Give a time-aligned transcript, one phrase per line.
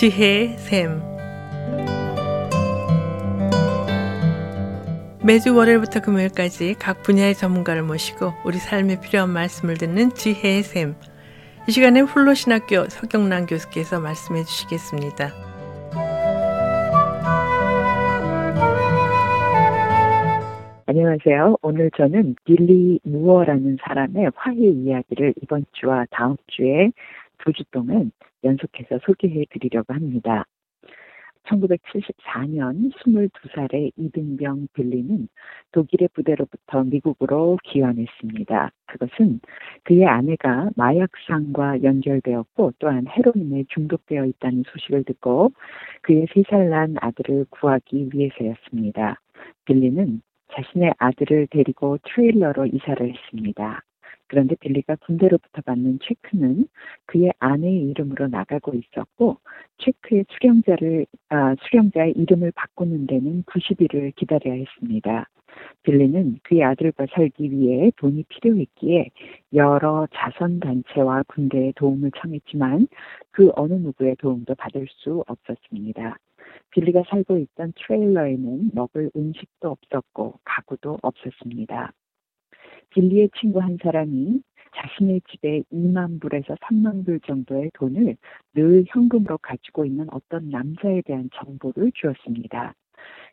[0.00, 1.02] 지혜의 샘
[5.22, 10.94] 매주 월요일부터 금요일까지 각 분야의 전문가를 모시고 우리 삶에 필요한 말씀을 듣는 지혜의 샘.
[11.68, 15.32] 이 시간에 훌로신학교 서경란 교수께서 말씀해 주시겠습니다.
[20.86, 21.58] 안녕하세요.
[21.60, 26.90] 오늘 저는 빌리 무어라는 사람의 화해 이야기를 이번 주와 다음 주에
[27.44, 28.12] 두 주 동안
[28.44, 30.46] 연속해서 소개해 드리려고 합니다.
[31.44, 35.28] 1974년 22살의 이등병 빌리는
[35.72, 38.70] 독일의 부대로부터 미국으로 귀환했습니다.
[38.86, 39.40] 그것은
[39.84, 45.52] 그의 아내가 마약상과 연결되었고 또한 헤로인에 중독되어 있다는 소식을 듣고
[46.02, 49.20] 그의 세살난 아들을 구하기 위해서였습니다.
[49.64, 53.82] 빌리는 자신의 아들을 데리고 트레일러로 이사를 했습니다.
[54.30, 56.68] 그런데 빌리가 군대로부터 받는 체크는
[57.06, 59.38] 그의 아내의 이름으로 나가고 있었고
[59.78, 65.28] 체크의 수령자를 아, 수령자의 이름을 바꾸는 데는 90일을 기다려야 했습니다.
[65.82, 69.10] 빌리는 그의 아들과 살기 위해 돈이 필요했기에
[69.54, 72.86] 여러 자선단체와 군대의 도움을 청했지만
[73.32, 76.18] 그 어느 누구의 도움도 받을 수 없었습니다.
[76.70, 81.92] 빌리가 살고 있던 트레일러에는 먹을 음식도 없었고 가구도 없었습니다.
[82.90, 84.42] 빌리의 친구 한 사람이
[84.76, 88.16] 자신의 집에 2만 불에서 3만 불 정도의 돈을
[88.54, 92.74] 늘 현금으로 가지고 있는 어떤 남자에 대한 정보를 주었습니다.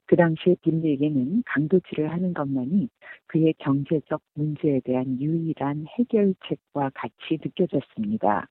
[0.05, 2.89] 그 당시에 빌리에게는 강도질을 하는 것만이
[3.27, 8.47] 그의 경제적 문제에 대한 유일한 해결책과 같이 느껴졌습니다.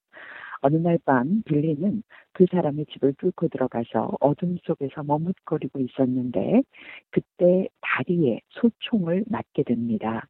[0.60, 6.62] 어느 날 밤 빌리는 그 사람의 집을 뚫고 들어가서 어둠 속에서 머뭇거리고 있었는데
[7.10, 10.26] 그때 다리에 소총을 맞게 됩니다.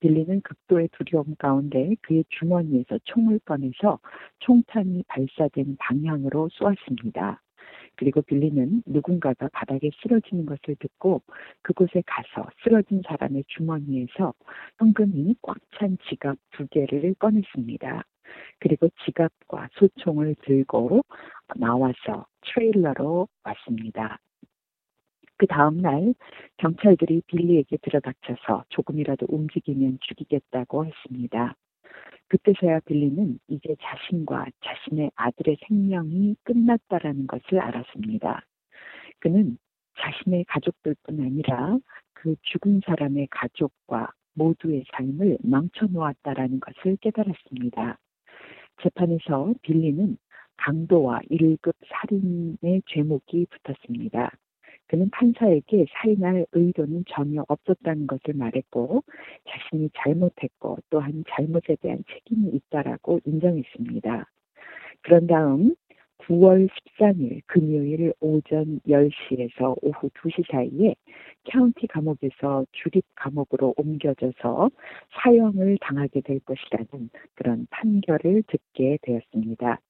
[0.00, 3.98] 빌리는 극도의 두려움 가운데 그의 주머니에서 총을 꺼내서
[4.40, 7.42] 총탄이 발사된 방향으로 쏘았습니다.
[7.96, 11.22] 그리고 빌리는 누군가가 바닥에 쓰러지는 것을 듣고
[11.62, 14.34] 그곳에 가서 쓰러진 사람의 주머니에서
[14.78, 18.04] 현금이 꽉 찬 지갑 두 개를 꺼냈습니다.
[18.60, 21.02] 그리고 지갑과 소총을 들고
[21.56, 24.18] 나와서 트레일러로 왔습니다.
[25.38, 26.14] 그 다음날
[26.56, 31.54] 경찰들이 빌리에게 들어닥쳐서 조금이라도 움직이면 죽이겠다고 했습니다.
[32.26, 38.44] 그때서야 빌리는 이제 자신과 자신의 아들의 생명이 끝났다라는 것을 알았습니다.
[39.20, 39.58] 그는
[39.98, 41.78] 자신의 가족들뿐 아니라
[42.12, 47.98] 그 죽은 사람의 가족과 모두의 삶을 망쳐놓았다라는 것을 깨달았습니다.
[48.82, 50.16] 재판에서 빌리는
[50.56, 54.32] 강도와 1급 살인의 죄목이 붙었습니다.
[54.88, 59.04] 그는 판사에게 살인할 의도는 전혀 없었다는 것을 말했고
[59.48, 64.26] 자신이 잘못했고 또한 잘못에 대한 책임이 있다라고 인정했습니다.
[65.02, 65.74] 그런 다음
[66.18, 70.94] 9월 13일 금요일 오전 10시에서 오후 2시 사이에
[71.50, 74.70] 카운티 감옥에서 주립 감옥으로 옮겨져서
[75.22, 79.80] 사형을 당하게 될 것이라는 그런 판결을 듣게 되었습니다.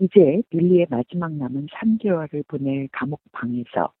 [0.00, 3.92] 이제 빌리의 마지막 남은 3개월을 보낼 감옥 방에서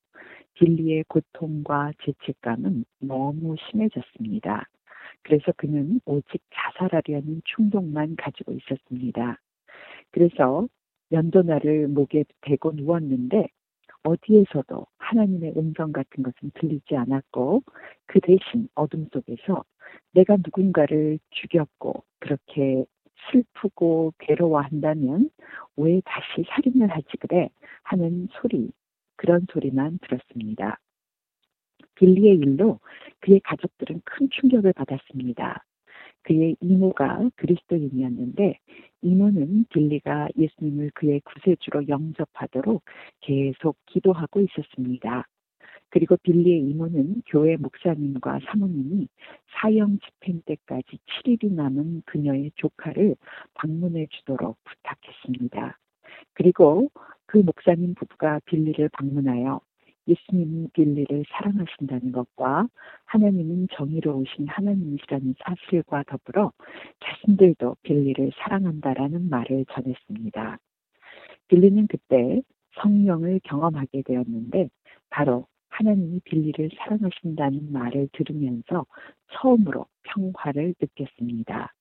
[0.54, 4.66] 빌리의 고통과 죄책감은 너무 심해졌습니다.
[5.22, 9.38] 그래서 그는 오직 자살하려는 충동만 가지고 있었습니다.
[10.10, 10.66] 그래서
[11.12, 13.48] 연도날을 목에 대고 누웠는데
[14.02, 17.62] 어디에서도 하나님의 음성 같은 것은 들리지 않았고
[18.06, 19.64] 그 대신 어둠 속에서
[20.12, 22.86] 내가 누군가를 죽였고 그렇게
[23.30, 25.28] 슬프고 괴로워한다면
[25.80, 27.48] 왜 다시 살인을 하지 그래
[27.82, 28.70] 하는 소리
[29.16, 30.78] 그런 소리만 들었습니다.
[31.94, 32.80] 빌리의 일로
[33.20, 35.64] 그의 가족들은 큰 충격을 받았습니다.
[36.22, 38.58] 그의 이모가 그리스도인이었는데
[39.02, 42.82] 이모는 빌리가 예수님을 그의 구세주로 영접하도록
[43.20, 45.26] 계속 기도하고 있었습니다.
[45.90, 49.08] 그리고 빌리의 이모는 교회 목사님과 사모님이
[49.52, 53.16] 사형 집행 때까지 7일이 남은 그녀의 조카를
[53.54, 55.78] 방문해 주도록 부탁했습니다.
[56.34, 56.90] 그리고
[57.26, 59.60] 그 목사님 부부가 빌리를 방문하여
[60.06, 62.68] 예수님이 빌리를 사랑하신다는 것과
[63.04, 66.52] 하나님은 정의로우신 하나님이시라는 사실과 더불어
[67.00, 70.58] 자신들도 빌리를 사랑한다라는 말을 전했습니다.
[71.48, 72.42] 빌리는 그때
[72.80, 74.70] 성령을 경험하게 되었는데
[75.10, 75.46] 바로
[75.80, 78.84] 하나님이 빌리를 사랑하신다는 말을 들으면서
[79.32, 81.74] 처음으로 평화를 느꼈습니다.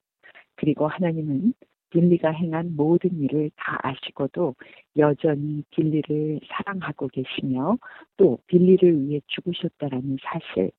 [0.55, 1.53] 그리고 하나님은
[1.89, 4.55] 빌리가 행한 모든 일을 다 아시고도
[4.95, 7.77] 여전히 빌리를 사랑하고 계시며
[8.15, 10.71] 또 빌리를 위해 죽으셨다라는 사실,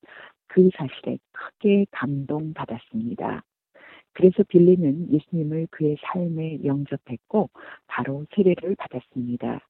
[0.46, 3.42] 그 사실에 크게 감동받았습니다.
[4.12, 7.50] 그래서 빌리는 예수님을 그의 삶에 영접했고
[7.86, 9.60] 바로 세례를 받았습니다.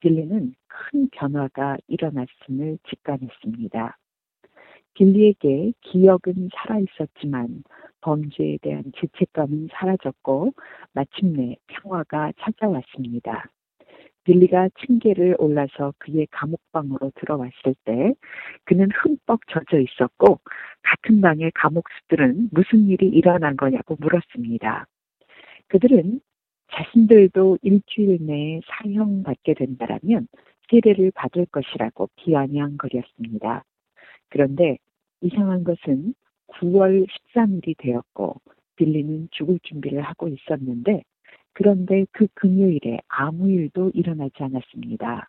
[0.00, 3.98] 빌리는 큰 변화가 일어났음을 직감했습니다.
[4.94, 7.62] 빌리에게 기억은 살아있었지만
[8.00, 10.52] 범죄에 대한 죄책감은 사라졌고
[10.92, 13.50] 마침내 평화가 찾아왔습니다.
[14.24, 18.14] 빌리가 층계를 올라서 그의 감옥방으로 들어왔을 때
[18.64, 20.40] 그는 흠뻑 젖어 있었고
[20.82, 24.86] 같은 방의 감옥수들은 무슨 일이 일어난 거냐고 물었습니다.
[25.68, 26.20] 그들은
[26.72, 30.28] 자신들도 일주일 내에 사형받게 된다라면
[30.70, 33.64] 세례를 받을 것이라고 비아냥거렸습니다.
[34.28, 34.78] 그런데
[35.20, 36.14] 이상한 것은
[36.48, 38.40] 9월 13일이 되었고
[38.76, 41.02] 빌리는 죽을 준비를 하고 있었는데
[41.52, 45.28] 그런데 그 금요일에 아무 일도 일어나지 않았습니다.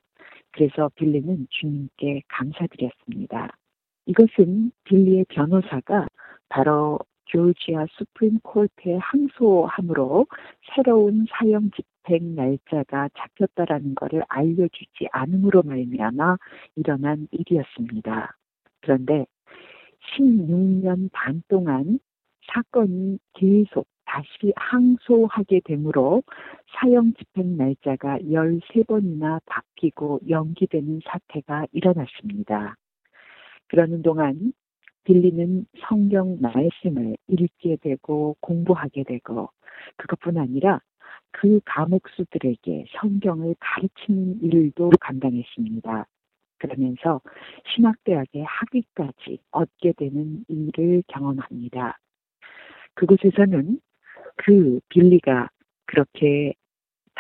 [0.52, 3.58] 그래서 빌리는 주님께 감사드렸습니다.
[4.06, 6.08] 이것은 빌리의 변호사가
[6.50, 10.28] 바로 조지아 수프림 콜트에 항소함으로
[10.74, 16.38] 새로운 사형 집행 날짜가 잡혔다라는 것을 알려주지 않음으로 말미암아
[16.76, 18.36] 일어난 일이었습니다.
[18.82, 19.26] 그런데
[20.18, 22.00] 16년 반 동안
[22.52, 26.24] 사건이 계속 다시 항소하게 되므로
[26.74, 32.76] 사형 집행 날짜가 13번이나 바뀌고 연기되는 사태가 일어났습니다.
[33.68, 34.52] 그러는 동안
[35.04, 39.50] 빌리는 성경 말씀을 읽게 되고 공부하게 되고
[39.98, 40.82] 그것뿐 아니라
[41.32, 46.06] 그 감옥수들에게 성경을 가르치는 일도 감당했습니다.
[46.58, 47.22] 그러면서
[47.74, 51.98] 신학대학의 학위까지 얻게 되는 일을 경험합니다.
[52.96, 53.80] 그곳에서는
[54.36, 55.50] 그 빌리가
[55.86, 56.54] 그렇게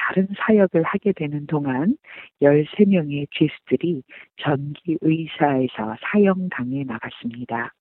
[0.09, 1.95] 다른 사역을 하게 되는 동안
[2.41, 4.01] 13명의 죄수들이
[4.38, 7.75] 전기 의사에서 사형당해 나갔습니다.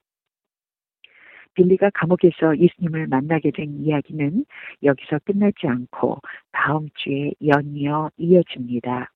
[1.54, 4.44] 빌리가 감옥에서 예수님을 만나게 된 이야기는
[4.82, 6.18] 여기서 끝나지 않고
[6.52, 9.10] 다음 주에 연이어 이어집니다.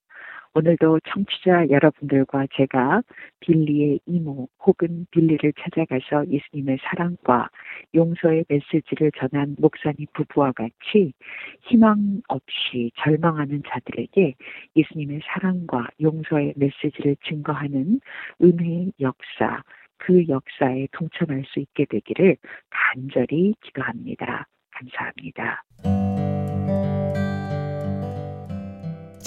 [0.55, 3.03] 오늘도 청취자 여러분들과 제가
[3.41, 7.49] 빌리의 이모 혹은 빌리를 찾아가서 예수님의 사랑과
[7.95, 11.15] 용서의 메시지를 전한 목사님 부부와 같이
[11.63, 14.35] 희망 없이 절망하는 자들에게
[14.77, 18.01] 예수님의 사랑과 용서의 메시지를 증거하는
[18.43, 19.63] 은혜의 역사,
[19.97, 22.37] 그 역사에 동참할 수 있게 되기를
[22.69, 24.47] 간절히 기도합니다.
[24.71, 25.63] 감사합니다.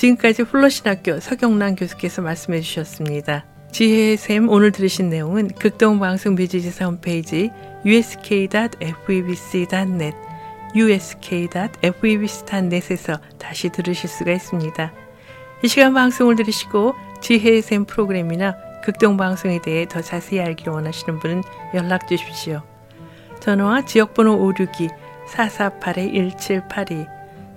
[0.06, 3.44] 지금까지 훌러신학교 서경란 교수께서 말씀해 주셨습니다.
[3.72, 7.50] 지혜의 샘 오늘 들으신 내용은 극동방송 뮤지지사 홈페이지
[7.86, 10.16] usk.febc.net
[10.76, 14.94] usk.febc.net에서 다시 들으실 수가 있습니다.
[15.64, 21.42] 이 시간 방송을 들으시고 지혜의 샘 프로그램이나 극동방송에 대해 더 자세히 알기를 원하시는 분은
[21.74, 22.62] 연락 주십시오.
[23.40, 24.90] 전화와 지역번호 562
[25.32, 27.15] 448-1782